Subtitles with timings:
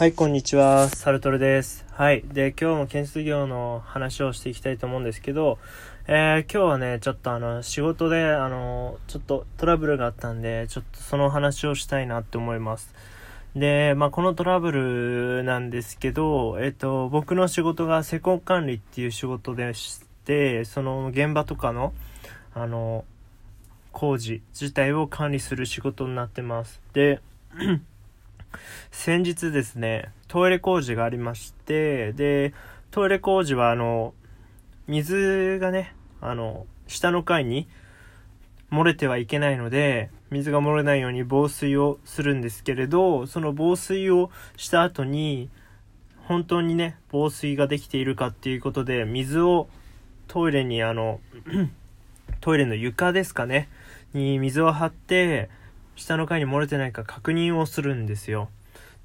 [0.00, 0.88] はい、こんにちは。
[0.88, 1.84] サルトルです。
[1.92, 2.22] はい。
[2.22, 5.58] で、今日も建設業の話をしていきたいと思うんですけど、
[6.06, 12.94] えー、今日はね、ちょっとあの、仕事で、あの、ちょっとトラブルがあったんで、ちょっとその話をしたいなって思います。
[13.54, 21.92] で、まあ、このトラブルなんですけど、えっ、と、僕の仕事が施工管理っていう仕事でして、その現場とかの、
[22.54, 23.04] あの、
[23.92, 26.80] 工事自体を管理する仕事になってます。
[26.94, 27.20] で、
[28.90, 32.52] 先日ですね、トイレ工事がありまして、で、
[32.90, 34.14] トイレ工事はあの、
[34.86, 37.68] 水がね、あの、下の階に
[38.70, 45.48] 漏れてはいけないので、水が漏れないように防水をするんですけれど、その防水をした後に、
[46.26, 49.68] 本当にね、防水ができているかっていうことで、水を
[50.28, 51.20] トイレにあの、
[52.40, 53.68] トイレの床ですかね、
[54.14, 55.50] に水を張って、
[56.00, 58.48] 下の階に漏れてないか確認をするんですよ。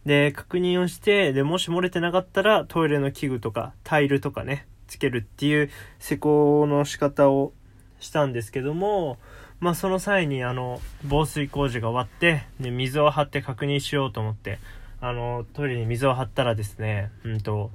[0.05, 7.51] で、確認をして、で、もし漏れてなかったらトイレの器具とかタイルとかね、つけるっていう施工の仕方を
[7.99, 9.17] したんですけども、
[9.59, 14.59] まあその際にあの、防水工事が終わって、で、水を張って確認しようと思って、
[15.01, 17.71] あの、トイレに水を張ったらですね、うんと、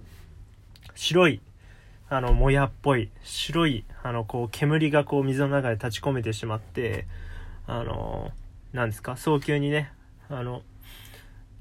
[0.94, 1.42] 白い、
[2.08, 7.06] あの、もやっぽい、白い、あの、こう、煙がこう、水の中で立ち込めてしまって、
[7.66, 8.32] あの、
[8.72, 9.92] なんですか、早急にね、
[10.28, 10.62] あの、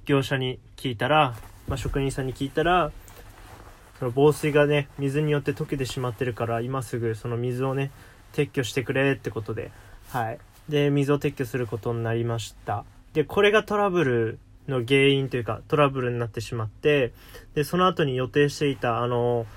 [0.05, 1.35] 業者に聞いたら、
[1.67, 2.91] まあ、職人さんに聞いたら、
[3.99, 7.91] その防水がね、水によって溶けてしまってるから、今すぐその水をね、
[8.33, 9.71] 撤去してくれってことで、
[10.09, 10.39] はい。
[10.69, 12.85] で、水を撤去することになりました。
[13.13, 17.11] で、これがトラブルの原因というか、トラブルになってしまって、
[17.55, 19.47] で、その後に予定していた、あの、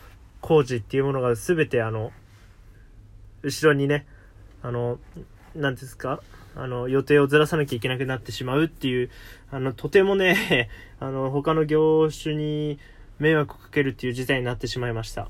[0.41, 2.13] 工事っていうものが全てあの、
[3.43, 4.07] 後ろにね、
[4.63, 4.99] あの、
[5.55, 6.23] 何ですか？
[6.55, 9.11] あの、予定をずらさなきゃいけなくなってしまうっていう、
[9.51, 10.69] あの、とてもね、
[11.01, 12.79] あの、他の業種に
[13.19, 15.29] 迷惑をかけるっていう事態になってしまいました。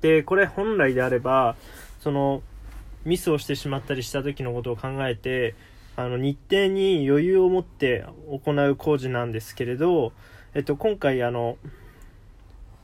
[0.00, 1.56] で、これ本来であれば、
[2.00, 2.42] その、
[3.04, 5.54] ミスをしてしまったりした時のことを考えて、
[5.96, 10.12] あの、日程に余裕を持って行う工事なんですけれど、
[10.54, 11.58] えっと、今回あの、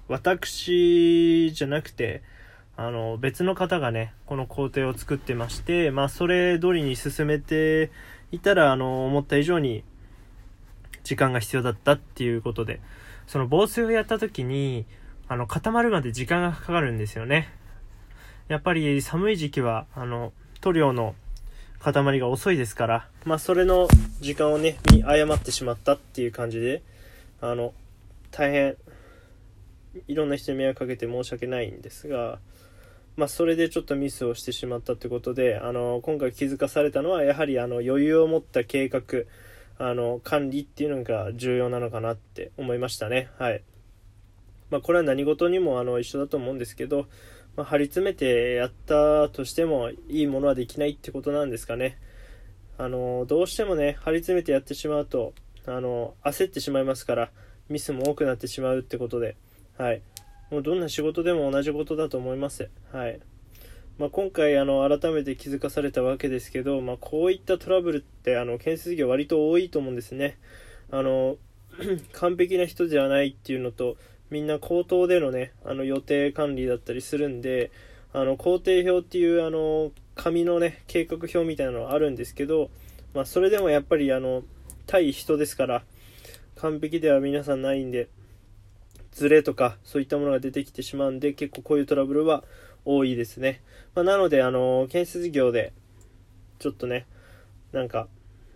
[0.08, 2.22] 私じゃなくて、
[2.80, 7.90] あの、別の方がね、この工程を作ってまして、まあ、それ通りに進めて
[8.30, 9.82] いたら、あの、思った以上に
[11.02, 12.80] 時間が必要だったっていうことで、
[13.26, 14.86] その防水をやった時に、
[15.26, 17.52] あの、固まるまで時間がかかるんですよね。
[18.46, 21.16] やっぱり寒い時期は、あの、塗料の
[21.80, 23.88] 塊が遅いですから、まあ、それの
[24.20, 26.82] 時間をね、見誤ってしまったっていう感じで、
[27.40, 27.74] あの、
[28.30, 28.76] 大変、
[30.06, 32.38] いろんな人に迷惑かけて申し訳ないんですが、
[33.18, 39.02] まあ、それでちょっとミスをしてしまったってことで、あの、今回気づかされたのは、やはりあの、余裕を持った計画、
[39.76, 43.28] あの、管理っていうのが重要なのかなって思いましたね。
[43.36, 43.64] はい。
[44.70, 47.06] まあ、これは何事にもあの、一緒だと思うんですけど、
[47.56, 51.98] まあ、張り詰めてやったとしても、いいものはできないってことなんですかね。
[52.76, 55.32] あの、どうしてもね、張り詰めてやってしまうと、
[55.66, 57.32] あの、焦ってしまいますから、
[57.68, 59.34] ミスも多くなってしまうってことで、
[59.76, 60.02] はい。
[60.50, 62.70] もうどんな仕事でも同じことだと思います。
[62.92, 63.20] はい。
[63.98, 70.38] まあ、今回あの改めて気づかされたわけですけど、まあ、こういったトラブルってあの建設業割と多いと思うんですね。
[70.90, 71.36] あの
[72.12, 73.96] 完璧な人ではないっていうのと
[74.30, 77.70] みんな口頭でのねあの予定管理だったりするんで
[78.12, 82.70] あの工程表っていうあの紙のね計画表みたいなのはあるんですけど、
[83.14, 84.42] まあ、それでもやっぱりあの
[84.86, 85.82] 対人ですから
[86.56, 88.08] 完璧では皆さんないんで
[89.12, 92.44] ズレとかそういったものが出てきてしまうんで結構こういうトラブルは
[92.84, 93.62] 多いですね、
[93.94, 95.72] まあ、なのであの建設業で
[96.58, 97.06] ちょっとね
[97.72, 98.08] なんか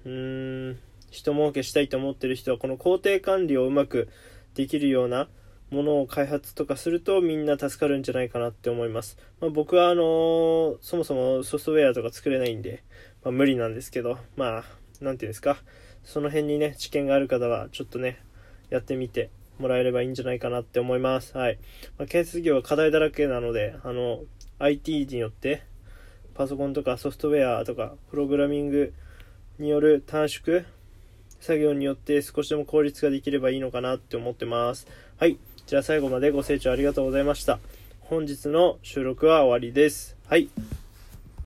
[0.04, 0.78] うーん
[1.10, 4.08] 人儲けしたいと思ってる人はこの工程管理をうまく
[4.54, 5.28] できるような
[5.70, 12.82] ものを開発とかするとみんな助かるんじゃないかなって思います、まあ、僕はあの、そもそもソフトウェアとか作れないんで、
[13.24, 14.64] まあ、無理なんですけどまあ
[15.00, 15.56] 何て言うんですか
[16.04, 18.22] その辺にね知見がある方はちょっとね
[18.70, 21.37] やってみてもらえればいいんじゃないかなって思います。
[21.37, 21.58] はい。
[21.99, 24.20] まあ、建設業は課題だらけなので、あの、
[24.58, 25.62] IT によって、
[26.34, 28.93] パソコンとかソフトウェアとか、プログラミング
[29.58, 30.64] による短縮
[31.40, 34.87] 作業によって少しでも効率ができればいいのかなって思ってます。
[35.19, 35.38] はい。
[35.66, 37.58] じゃあ最後までご清聴ありがとうございました。
[38.00, 40.16] 本日の収録は終わりです。
[40.26, 40.49] はい。